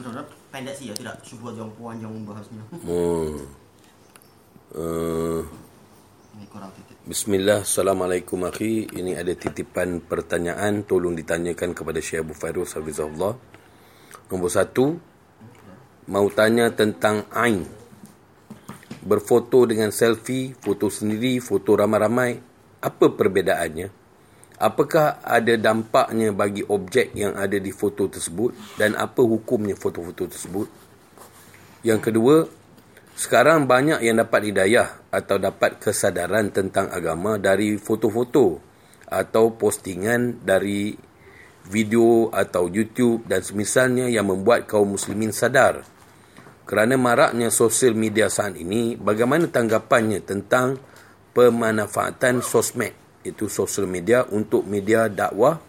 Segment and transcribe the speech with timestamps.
[0.00, 2.64] Mudah-mudahan pendek sih ya, tidak sebuah yang panjang membahasnya.
[2.72, 3.36] Hmm.
[4.72, 5.44] Uh.
[7.04, 8.88] Bismillah, Assalamualaikum akhi.
[8.96, 13.36] Ini ada titipan pertanyaan tolong ditanyakan kepada Syekh Abu Fairuz Hafizahullah.
[14.32, 14.96] Nombor satu,
[16.08, 17.68] mau tanya tentang Ain.
[19.04, 22.40] Berfoto dengan selfie, foto sendiri, foto ramai-ramai.
[22.80, 23.99] Apa perbedaannya?
[24.60, 30.68] Apakah ada dampaknya bagi objek yang ada di foto tersebut dan apa hukumnya foto-foto tersebut?
[31.80, 32.44] Yang kedua,
[33.16, 38.60] sekarang banyak yang dapat hidayah atau dapat kesadaran tentang agama dari foto-foto
[39.08, 40.92] atau postingan dari
[41.72, 45.88] video atau YouTube dan semisalnya yang membuat kaum muslimin sadar.
[46.68, 50.78] Kerana maraknya sosial media saat ini, bagaimana tanggapannya tentang
[51.32, 52.94] pemanfaatan sosmed,
[53.26, 55.60] itu sosial media untuk media dakwah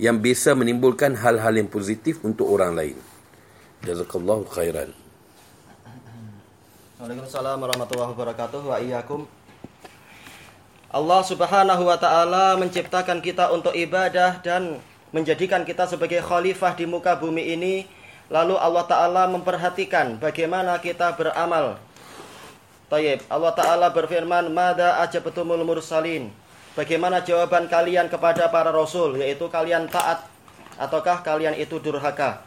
[0.00, 2.96] yang bisa menimbulkan hal-hal yang positif untuk orang lain.
[3.84, 4.92] Jazakallahu khairan.
[7.00, 9.24] Waalaikumsalam warahmatullahi wabarakatuh wa iyyakum.
[10.90, 14.82] Allah Subhanahu wa taala menciptakan kita untuk ibadah dan
[15.14, 17.88] menjadikan kita sebagai khalifah di muka bumi ini.
[18.28, 21.80] Lalu Allah taala memperhatikan bagaimana kita beramal.
[22.90, 26.39] Tayyib, Allah taala berfirman, "Mada ajabatumul mursalin?"
[26.80, 30.24] Bagaimana jawaban kalian kepada para rasul, yaitu kalian taat
[30.80, 32.40] ataukah kalian itu durhaka?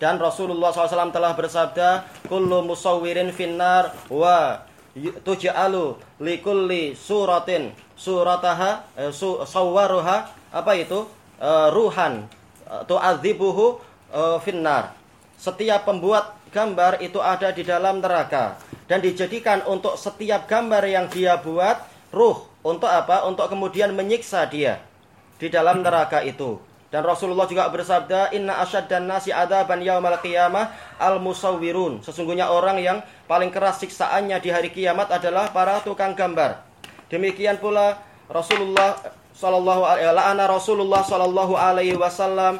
[0.00, 4.64] Dan Rasulullah SAW telah bersabda, "Kullu musawwirin finnar wa
[4.96, 11.04] tuj'alu likulli suratin surataha eh, su, sawwaruha apa itu?
[11.36, 12.24] Eh, ruhan
[12.64, 13.84] eh, tu'adzibuhu
[14.16, 14.96] eh, finnar."
[15.36, 18.56] Setiap pembuat gambar itu ada di dalam neraka
[18.88, 21.84] dan dijadikan untuk setiap gambar yang dia buat
[22.16, 23.24] ruh untuk apa?
[23.26, 24.82] Untuk kemudian menyiksa dia
[25.38, 26.58] di dalam neraka itu.
[26.88, 33.52] Dan Rasulullah juga bersabda, "Inna asyaddan nasi adaban yaumal qiyamah al-musawwirun." Sesungguhnya orang yang paling
[33.52, 36.64] keras siksaannya di hari kiamat adalah para tukang gambar.
[37.12, 38.00] Demikian pula
[38.32, 38.96] Rasulullah
[39.36, 42.56] sallallahu alaihi la'ana Rasulullah sallallahu alaihi wasallam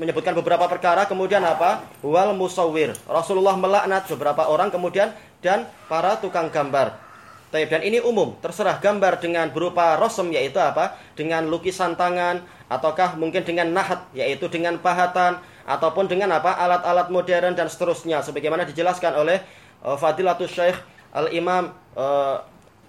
[0.00, 1.84] menyebutkan beberapa perkara kemudian apa?
[2.00, 2.96] Wal musawwir.
[3.04, 5.12] Rasulullah melaknat beberapa orang kemudian
[5.44, 7.09] dan para tukang gambar.
[7.50, 7.66] Taib.
[7.66, 10.94] Dan ini umum, terserah gambar dengan berupa rosem yaitu apa?
[11.18, 16.54] Dengan lukisan tangan ataukah mungkin dengan nahat yaitu dengan pahatan ataupun dengan apa?
[16.54, 19.42] alat-alat modern dan seterusnya sebagaimana dijelaskan oleh
[19.82, 20.78] uh, Fadilatul Syekh
[21.10, 22.38] Al-Imam uh,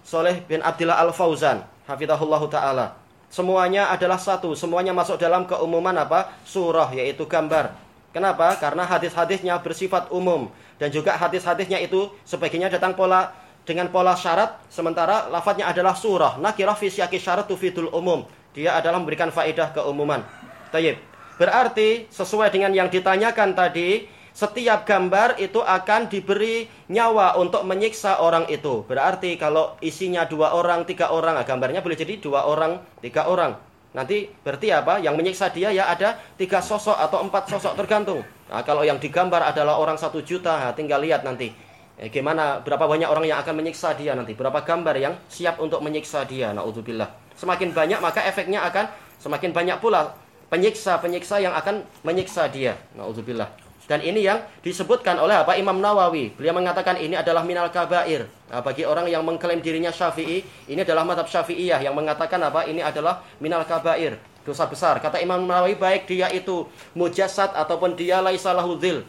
[0.05, 3.01] Soleh bin Abdillah Al-Fauzan hafizahullahu taala.
[3.33, 6.37] Semuanya adalah satu, semuanya masuk dalam keumuman apa?
[6.45, 7.73] surah yaitu gambar.
[8.13, 8.53] Kenapa?
[8.61, 15.29] Karena hadis-hadisnya bersifat umum dan juga hadis-hadisnya itu sebagiannya datang pola dengan pola syarat sementara
[15.29, 16.41] lafadznya adalah surah.
[16.41, 18.25] Nakirah fi syaki syarat tufidul umum.
[18.51, 20.23] Dia adalah memberikan faedah keumuman.
[20.71, 20.97] Tayyib.
[21.39, 28.47] berarti sesuai dengan yang ditanyakan tadi setiap gambar itu akan diberi nyawa untuk menyiksa orang
[28.47, 28.85] itu.
[28.85, 33.57] Berarti kalau isinya dua orang tiga orang nah, gambarnya boleh jadi dua orang tiga orang.
[33.91, 35.03] Nanti berarti apa?
[35.03, 38.23] Yang menyiksa dia ya ada tiga sosok atau empat sosok tergantung.
[38.47, 41.51] Nah, kalau yang digambar adalah orang satu juta nah, tinggal lihat nanti
[41.99, 45.83] Eh, gimana berapa banyak orang yang akan menyiksa dia nanti, berapa gambar yang siap untuk
[45.83, 46.55] menyiksa dia.
[46.55, 47.07] Nauzubillah.
[47.35, 48.87] Semakin banyak maka efeknya akan
[49.21, 50.15] semakin banyak pula
[50.49, 52.75] penyiksa-penyiksa yang akan menyiksa dia.
[52.97, 53.47] Nauzubillah.
[53.85, 56.31] Dan ini yang disebutkan oleh apa Imam Nawawi.
[56.39, 58.23] Beliau mengatakan ini adalah minal kabair.
[58.47, 62.63] Nah, bagi orang yang mengklaim dirinya Syafi'i, ini adalah madhab Syafi'iyah yang mengatakan apa?
[62.71, 64.15] Ini adalah minal kabair.
[64.47, 64.97] Dosa besar.
[65.03, 66.65] Kata Imam Nawawi baik dia itu
[66.95, 69.05] mujassad ataupun dia laisalahu dzil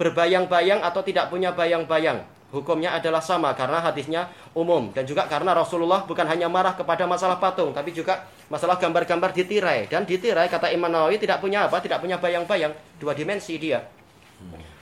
[0.00, 2.24] berbayang-bayang atau tidak punya bayang-bayang.
[2.50, 4.26] Hukumnya adalah sama karena hadisnya
[4.58, 9.30] umum dan juga karena Rasulullah bukan hanya marah kepada masalah patung tapi juga masalah gambar-gambar
[9.30, 11.78] ditirai dan ditirai kata Imam Nawawi tidak punya apa?
[11.78, 13.86] Tidak punya bayang-bayang, dua dimensi dia.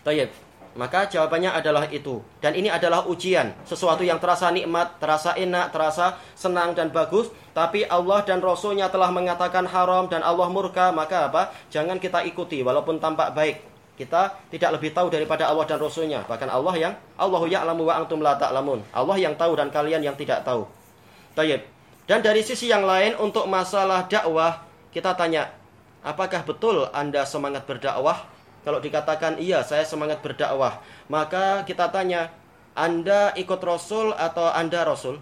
[0.07, 0.33] Tayyib.
[0.78, 2.23] Maka jawabannya adalah itu.
[2.39, 3.51] Dan ini adalah ujian.
[3.67, 7.34] Sesuatu yang terasa nikmat, terasa enak, terasa senang dan bagus.
[7.51, 10.95] Tapi Allah dan Rasulnya telah mengatakan haram dan Allah murka.
[10.95, 11.51] Maka apa?
[11.75, 13.67] Jangan kita ikuti walaupun tampak baik
[13.98, 16.22] kita tidak lebih tahu daripada Allah dan Rasulnya.
[16.30, 18.86] Bahkan Allah yang Allahu ya'lamu wa antum la ta'lamun.
[18.95, 20.71] Allah yang tahu dan kalian yang tidak tahu.
[21.34, 21.66] Tayyib.
[22.06, 24.62] Dan dari sisi yang lain untuk masalah dakwah,
[24.95, 25.50] kita tanya,
[26.06, 28.24] apakah betul Anda semangat berdakwah?
[28.62, 30.78] Kalau dikatakan iya, saya semangat berdakwah,
[31.10, 32.30] maka kita tanya,
[32.78, 35.18] Anda ikut Rasul atau Anda Rasul?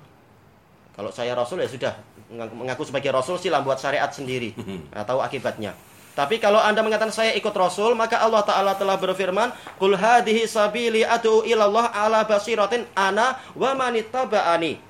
[0.94, 1.94] Kalau saya Rasul ya sudah,
[2.30, 4.52] mengaku sebagai Rasul silah buat syariat sendiri.
[4.92, 5.72] Atau akibatnya.
[6.16, 11.04] Tapi kalau Anda mengatakan saya ikut Rasul, maka Allah Ta'ala telah berfirman, Qul hadhihi sabili
[11.04, 14.80] adu ilallah ala basiratin ana wa manittaba'ani.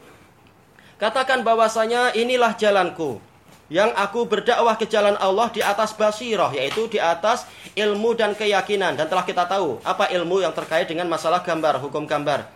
[1.02, 3.19] Katakan bahwasanya inilah jalanku.
[3.67, 8.94] yang aku berdakwah ke jalan Allah di atas basirah yaitu di atas ilmu dan keyakinan
[8.94, 12.46] dan telah kita tahu apa ilmu yang terkait dengan masalah gambar hukum gambar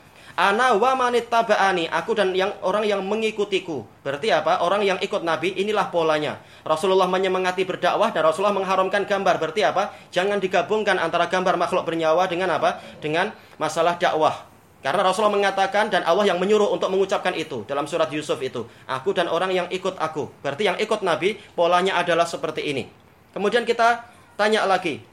[0.40, 5.52] ana wa manittaba'ani aku dan yang orang yang mengikutiku berarti apa orang yang ikut nabi
[5.52, 11.60] inilah polanya Rasulullah menyemangati berdakwah dan Rasulullah mengharamkan gambar berarti apa jangan digabungkan antara gambar
[11.60, 14.48] makhluk bernyawa dengan apa dengan masalah dakwah
[14.80, 18.64] karena Rasulullah mengatakan dan Allah yang menyuruh untuk mengucapkan itu dalam surat Yusuf itu.
[18.88, 20.32] Aku dan orang yang ikut aku.
[20.40, 22.88] Berarti yang ikut Nabi polanya adalah seperti ini.
[23.36, 24.08] Kemudian kita
[24.40, 25.04] tanya lagi.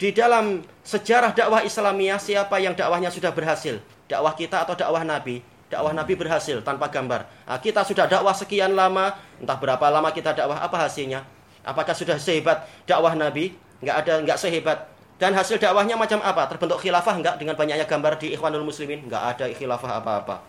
[0.00, 3.84] Di dalam sejarah dakwah Islamiyah siapa yang dakwahnya sudah berhasil?
[4.10, 5.38] Dakwah kita atau dakwah Nabi?
[5.70, 7.46] Dakwah Nabi berhasil tanpa gambar.
[7.46, 11.22] Nah, kita sudah dakwah sekian lama, entah berapa lama kita dakwah, apa hasilnya?
[11.62, 13.54] Apakah sudah sehebat dakwah Nabi?
[13.78, 14.90] Enggak ada, enggak sehebat
[15.20, 16.48] dan hasil dakwahnya macam apa?
[16.48, 19.04] Terbentuk khilafah enggak dengan banyaknya gambar di Ikhwanul Muslimin?
[19.04, 20.40] Enggak ada khilafah apa-apa.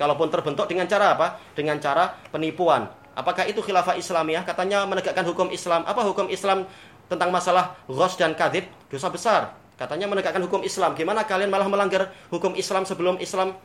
[0.00, 1.36] Kalaupun terbentuk dengan cara apa?
[1.52, 2.88] Dengan cara penipuan.
[3.12, 4.48] Apakah itu khilafah Islamiyah?
[4.48, 5.84] Katanya menegakkan hukum Islam.
[5.84, 6.64] Apa hukum Islam
[7.12, 8.64] tentang masalah ghos dan kadhib?
[8.88, 9.52] Dosa besar.
[9.76, 10.96] Katanya menegakkan hukum Islam.
[10.96, 13.56] Gimana kalian malah melanggar hukum Islam sebelum Islam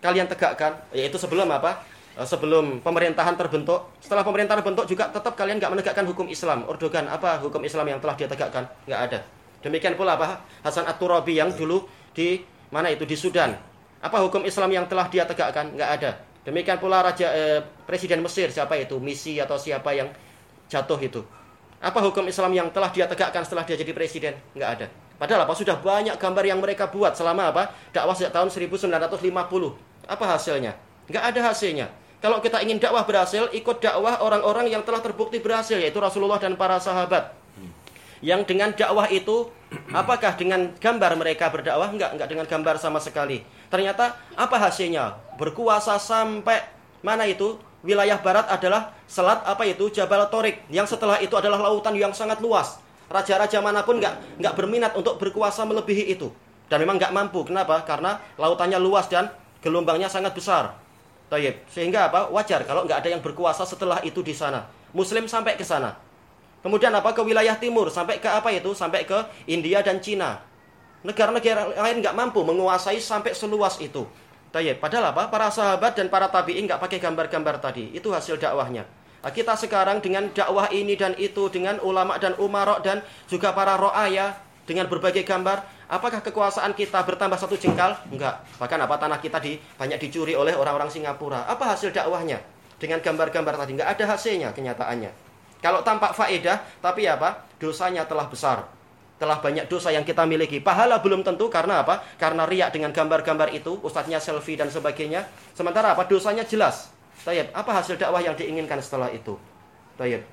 [0.00, 0.80] kalian tegakkan?
[0.96, 1.84] Yaitu sebelum apa?
[2.16, 3.92] Eh, sebelum pemerintahan terbentuk.
[4.00, 6.64] Setelah pemerintahan terbentuk juga tetap kalian nggak menegakkan hukum Islam.
[6.66, 8.64] Erdogan apa hukum Islam yang telah dia tegakkan?
[8.88, 9.18] Nggak ada.
[9.60, 10.40] Demikian pula apa?
[10.64, 12.40] Hasan At-Turabi yang dulu di
[12.72, 13.58] mana itu di Sudan.
[13.98, 15.74] Apa hukum Islam yang telah dia tegakkan?
[15.74, 16.10] Enggak ada.
[16.46, 18.96] Demikian pula raja eh, presiden Mesir siapa itu?
[19.02, 20.08] Misi atau siapa yang
[20.70, 21.20] jatuh itu?
[21.82, 24.34] Apa hukum Islam yang telah dia tegakkan setelah dia jadi presiden?
[24.54, 24.86] Enggak ada.
[25.18, 25.52] Padahal apa?
[25.58, 27.74] Sudah banyak gambar yang mereka buat selama apa?
[27.90, 29.18] Dakwah sejak tahun 1950.
[30.06, 30.78] Apa hasilnya?
[31.10, 31.90] Enggak ada hasilnya.
[32.22, 36.54] Kalau kita ingin dakwah berhasil, ikut dakwah orang-orang yang telah terbukti berhasil yaitu Rasulullah dan
[36.54, 37.34] para sahabat.
[38.22, 39.50] Yang dengan dakwah itu
[39.90, 41.90] apakah dengan gambar mereka berdakwah?
[41.90, 43.42] Enggak enggak dengan gambar sama sekali.
[43.70, 45.18] Ternyata apa hasilnya?
[45.34, 46.62] Berkuasa sampai
[47.02, 47.58] mana itu?
[47.78, 49.86] Wilayah barat adalah selat apa itu?
[49.90, 54.54] Jabal Torik yang setelah itu adalah lautan yang sangat luas raja-raja mana pun enggak enggak
[54.54, 56.28] berminat untuk berkuasa melebihi itu
[56.68, 59.32] dan memang enggak mampu kenapa karena lautannya luas dan
[59.64, 60.76] gelombangnya sangat besar
[61.28, 61.68] Tayyip.
[61.68, 62.32] Sehingga apa?
[62.32, 64.64] Wajar kalau nggak ada yang berkuasa setelah itu di sana.
[64.96, 65.92] Muslim sampai ke sana.
[66.64, 68.72] Kemudian apa ke wilayah timur sampai ke apa itu?
[68.72, 70.40] Sampai ke India dan Cina.
[71.04, 74.08] Negara-negara lain nggak mampu menguasai sampai seluas itu.
[74.50, 74.80] Tayyip.
[74.80, 75.28] Padahal apa?
[75.28, 77.92] Para sahabat dan para tabi'in nggak pakai gambar-gambar tadi.
[77.92, 78.88] Itu hasil dakwahnya.
[79.18, 83.74] Nah, kita sekarang dengan dakwah ini dan itu dengan ulama dan umarok dan juga para
[83.74, 84.38] ro'aya
[84.68, 87.96] dengan berbagai gambar, apakah kekuasaan kita bertambah satu jengkal?
[88.12, 88.44] Enggak.
[88.60, 91.48] Bahkan apa tanah kita di, banyak dicuri oleh orang-orang Singapura.
[91.48, 92.44] Apa hasil dakwahnya?
[92.78, 95.10] Dengan gambar-gambar tadi enggak ada hasilnya kenyataannya.
[95.58, 97.48] Kalau tampak faedah, tapi apa?
[97.58, 98.68] Dosanya telah besar.
[99.18, 100.62] Telah banyak dosa yang kita miliki.
[100.62, 102.06] Pahala belum tentu karena apa?
[102.14, 105.26] Karena riak dengan gambar-gambar itu, ustadznya selfie dan sebagainya.
[105.58, 106.06] Sementara apa?
[106.06, 106.94] Dosanya jelas.
[107.28, 109.36] Tayyib, apa hasil dakwah yang diinginkan setelah itu?
[110.00, 110.24] Tayyib.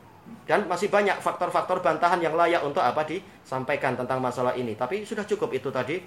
[0.48, 4.80] Dan masih banyak faktor-faktor bantahan yang layak untuk apa disampaikan tentang masalah ini.
[4.80, 6.00] Tapi sudah cukup itu tadi.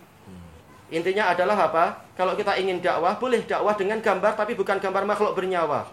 [0.88, 2.08] Intinya adalah apa?
[2.16, 5.84] Kalau kita ingin dakwah, boleh dakwah dengan gambar tapi bukan gambar makhluk bernyawa.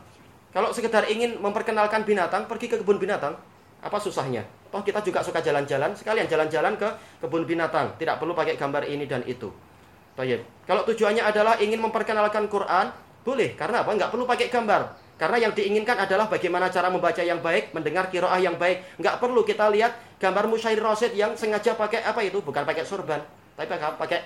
[0.55, 3.35] Kalau sekedar ingin memperkenalkan binatang, pergi ke kebun binatang.
[3.83, 4.47] Apa susahnya?
[4.71, 6.87] Toh kita juga suka jalan-jalan, sekalian jalan-jalan ke
[7.19, 7.91] kebun binatang.
[7.99, 9.51] Tidak perlu pakai gambar ini dan itu.
[10.15, 10.63] Tayyip.
[10.63, 12.95] Kalau tujuannya adalah ingin memperkenalkan Quran,
[13.25, 13.57] boleh.
[13.57, 13.91] Karena apa?
[13.97, 14.81] Nggak perlu pakai gambar.
[15.15, 18.99] Karena yang diinginkan adalah bagaimana cara membaca yang baik, mendengar kiroah yang baik.
[19.01, 22.43] Nggak perlu kita lihat gambar musyair rosid yang sengaja pakai apa itu?
[22.43, 23.23] Bukan pakai sorban,
[23.55, 24.19] tapi pakai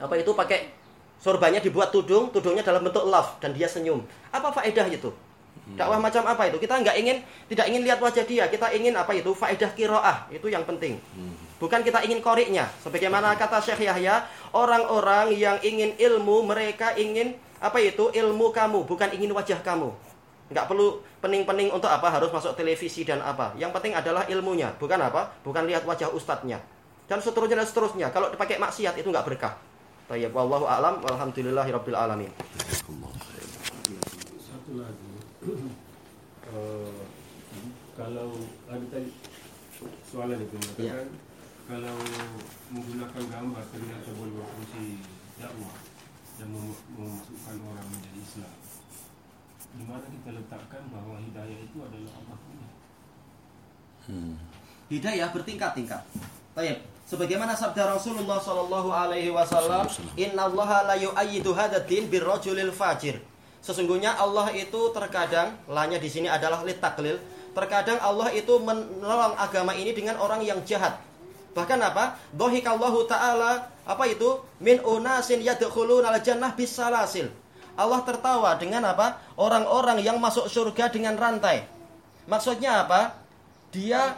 [0.00, 0.32] apa itu?
[0.32, 0.72] Pakai
[1.20, 4.00] sorbannya dibuat tudung, tudungnya dalam bentuk love dan dia senyum.
[4.32, 5.12] Apa faedah itu?
[5.76, 6.56] Dakwah macam apa itu?
[6.60, 7.16] Kita nggak ingin
[7.48, 9.32] tidak ingin lihat wajah dia, kita ingin apa itu?
[9.36, 10.96] Faedah kiroah, itu yang penting.
[11.60, 12.68] Bukan kita ingin koriknya.
[12.80, 18.12] Sebagaimana kata Syekh Yahya, orang-orang yang ingin ilmu, mereka ingin apa itu?
[18.12, 19.88] Ilmu kamu, bukan ingin wajah kamu.
[20.52, 23.56] Nggak perlu pening-pening untuk apa harus masuk televisi dan apa.
[23.56, 25.32] Yang penting adalah ilmunya, bukan apa?
[25.40, 26.60] Bukan lihat wajah ustadznya.
[27.08, 28.06] Dan seterusnya dan seterusnya.
[28.12, 29.56] Kalau dipakai maksiat itu nggak berkah.
[30.12, 32.28] Tayyib wallahu a'lam walhamdulillahirabbil alamin.
[34.44, 35.14] Satu lagi
[36.52, 36.92] uh,
[37.98, 38.28] kalau
[38.68, 39.10] ada tadi
[40.08, 40.96] soalan itu mengatakan ya.
[41.68, 41.96] kalau
[42.72, 44.84] menggunakan gambar ternyata boleh berfungsi
[45.40, 45.93] dakwah
[46.38, 48.54] dan memasukkan orang menjadi Islam.
[49.74, 52.68] Di mana kita letakkan bahwa hidayah itu adalah Allah punya.
[54.06, 54.34] Hmm.
[54.90, 56.02] Hidayah bertingkat-tingkat.
[56.54, 56.78] Baik.
[57.04, 59.84] Sebagaimana sabda Rasulullah Sallallahu Alaihi Wasallam,
[60.16, 63.20] Inna Allah la yu'ayyidu hadatin birrojulil fajir.
[63.60, 67.20] Sesungguhnya Allah itu terkadang, lanya di sini adalah litaklil.
[67.52, 70.96] Terkadang Allah itu menolong agama ini dengan orang yang jahat.
[71.54, 72.18] Bahkan apa?
[72.34, 74.40] Dohikallahu ta'ala apa itu?
[74.64, 77.28] Min unasin yadkhuluna al-jannah bisalasil.
[77.76, 79.20] Allah tertawa dengan apa?
[79.36, 81.68] Orang-orang yang masuk surga dengan rantai.
[82.24, 83.20] Maksudnya apa?
[83.74, 84.16] Dia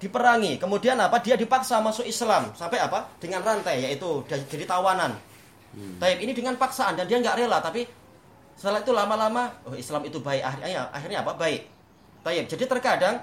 [0.00, 1.20] diperangi, kemudian apa?
[1.20, 3.10] Dia dipaksa masuk Islam sampai apa?
[3.20, 5.12] Dengan rantai yaitu jadi tawanan.
[5.70, 5.96] Hmm.
[5.98, 7.86] Taib ini dengan paksaan dan dia nggak rela tapi
[8.58, 11.32] setelah itu lama-lama oh Islam itu baik akhirnya akhirnya apa?
[11.36, 11.68] Baik.
[12.24, 12.44] Taib.
[12.48, 13.20] Jadi terkadang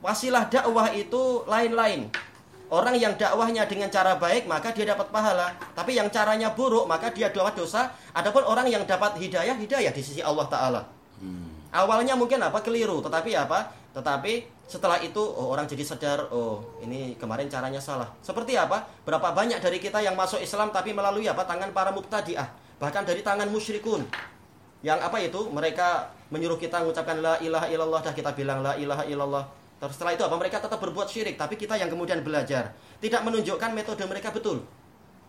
[0.00, 2.08] wasilah dakwah itu lain-lain.
[2.68, 7.08] Orang yang dakwahnya dengan cara baik maka dia dapat pahala, tapi yang caranya buruk maka
[7.08, 7.88] dia dapat dosa.
[8.12, 10.84] Adapun orang yang dapat hidayah, hidayah di sisi Allah taala.
[11.16, 11.48] Hmm.
[11.72, 13.72] Awalnya mungkin apa keliru, tetapi apa?
[13.96, 18.12] Tetapi setelah itu oh, orang jadi sadar, oh ini kemarin caranya salah.
[18.20, 18.84] Seperti apa?
[19.00, 21.48] Berapa banyak dari kita yang masuk Islam tapi melalui apa?
[21.48, 24.04] Tangan para mubtadi'ah, bahkan dari tangan musyrikun.
[24.84, 25.40] Yang apa itu?
[25.48, 25.88] Mereka
[26.28, 29.44] menyuruh kita mengucapkan la ilaha illallah dan kita bilang la ilaha illallah.
[29.78, 30.34] Terus setelah itu apa?
[30.34, 32.74] Mereka tetap berbuat syirik, tapi kita yang kemudian belajar.
[32.98, 34.66] Tidak menunjukkan metode mereka betul.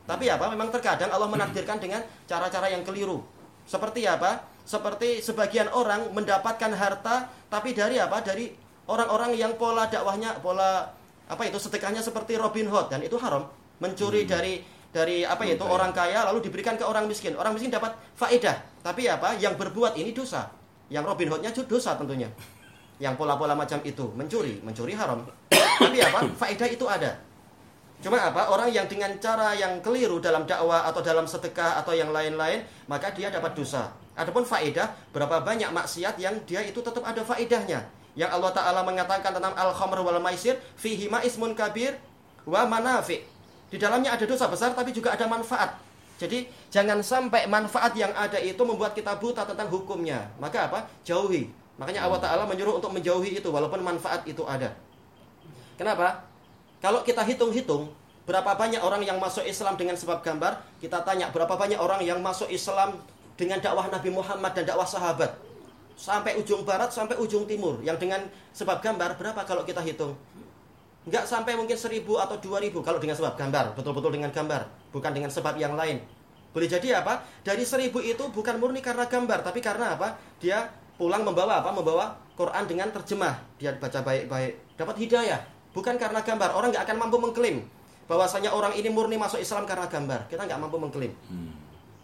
[0.10, 0.50] Tapi apa?
[0.50, 3.22] Memang terkadang Allah menakdirkan dengan cara-cara yang keliru.
[3.70, 4.42] Seperti apa?
[4.66, 8.26] Seperti sebagian orang mendapatkan harta, tapi dari apa?
[8.26, 8.50] Dari
[8.90, 10.98] orang-orang yang pola dakwahnya, pola
[11.30, 13.46] apa itu sedekahnya seperti Robin Hood dan itu haram.
[13.78, 14.30] Mencuri hmm.
[14.34, 14.54] dari
[14.90, 17.38] dari apa itu orang kaya lalu diberikan ke orang miskin.
[17.38, 19.38] Orang miskin dapat faedah, tapi apa?
[19.38, 20.50] Yang berbuat ini dosa.
[20.90, 22.34] Yang Robin Hoodnya dosa tentunya
[23.00, 24.12] yang pola-pola macam itu.
[24.14, 25.24] Mencuri mencuri haram.
[25.82, 26.20] Tapi apa?
[26.36, 27.16] Faedah itu ada.
[28.00, 28.52] Cuma apa?
[28.52, 33.12] Orang yang dengan cara yang keliru dalam dakwah atau dalam sedekah atau yang lain-lain maka
[33.12, 33.92] dia dapat dosa.
[34.16, 37.88] Adapun faedah berapa banyak maksiat yang dia itu tetap ada faedahnya.
[38.16, 41.96] Yang Allah Ta'ala mengatakan tentang al-khamr wal maisir fihi ismun kabir
[42.44, 43.24] wa manafi.
[43.72, 45.76] Di dalamnya ada dosa besar tapi juga ada manfaat.
[46.20, 50.28] Jadi jangan sampai manfaat yang ada itu membuat kita buta tentang hukumnya.
[50.36, 50.80] Maka apa?
[51.08, 51.48] Jauhi
[51.80, 54.76] Makanya Allah Ta'ala menyuruh untuk menjauhi itu walaupun manfaat itu ada.
[55.80, 56.28] Kenapa?
[56.84, 57.88] Kalau kita hitung-hitung
[58.28, 62.20] berapa banyak orang yang masuk Islam dengan sebab gambar, kita tanya berapa banyak orang yang
[62.20, 63.00] masuk Islam
[63.40, 65.40] dengan dakwah Nabi Muhammad dan dakwah sahabat.
[65.96, 67.80] Sampai ujung barat, sampai ujung timur.
[67.80, 70.20] Yang dengan sebab gambar, berapa kalau kita hitung?
[71.08, 73.72] Enggak sampai mungkin seribu atau dua ribu kalau dengan sebab gambar.
[73.80, 74.68] Betul-betul dengan gambar.
[74.92, 76.04] Bukan dengan sebab yang lain.
[76.52, 77.24] Boleh jadi apa?
[77.40, 80.20] Dari seribu itu bukan murni karena gambar, tapi karena apa?
[80.44, 80.68] Dia
[81.00, 81.72] pulang membawa apa?
[81.72, 83.40] Membawa Quran dengan terjemah.
[83.56, 85.40] Dia baca baik-baik, dapat hidayah.
[85.72, 86.52] Bukan karena gambar.
[86.52, 87.64] Orang nggak akan mampu mengklaim
[88.12, 90.28] bahwasanya orang ini murni masuk Islam karena gambar.
[90.28, 91.16] Kita nggak mampu mengklaim.
[91.32, 91.56] Hmm.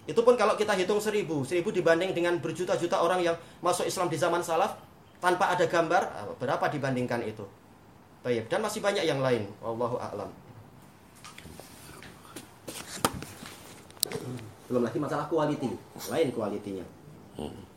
[0.06, 4.16] Itu pun kalau kita hitung seribu, seribu dibanding dengan berjuta-juta orang yang masuk Islam di
[4.16, 4.78] zaman salaf
[5.18, 7.42] tanpa ada gambar, berapa dibandingkan itu?
[8.22, 9.50] Baik, dan masih banyak yang lain.
[9.66, 10.30] Wallahu a'lam.
[14.70, 15.74] Belum lagi masalah quality,
[16.10, 16.86] lain kualitinya.
[17.38, 17.75] Hmm.